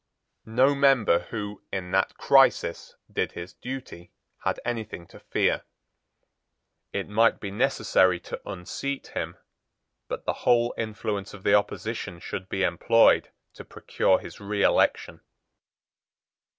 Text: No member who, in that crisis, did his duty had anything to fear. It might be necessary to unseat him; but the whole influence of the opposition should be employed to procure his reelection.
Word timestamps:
No 0.47 0.73
member 0.73 1.19
who, 1.29 1.61
in 1.71 1.91
that 1.91 2.17
crisis, 2.17 2.95
did 3.13 3.33
his 3.33 3.53
duty 3.53 4.11
had 4.39 4.59
anything 4.65 5.05
to 5.09 5.19
fear. 5.19 5.63
It 6.91 7.07
might 7.07 7.39
be 7.39 7.51
necessary 7.51 8.19
to 8.21 8.41
unseat 8.43 9.09
him; 9.09 9.37
but 10.07 10.25
the 10.25 10.33
whole 10.41 10.73
influence 10.75 11.35
of 11.35 11.43
the 11.43 11.53
opposition 11.53 12.19
should 12.19 12.49
be 12.49 12.63
employed 12.63 13.29
to 13.53 13.63
procure 13.63 14.17
his 14.17 14.39
reelection. 14.39 15.21